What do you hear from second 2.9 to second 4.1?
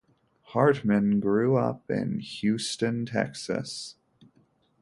Texas.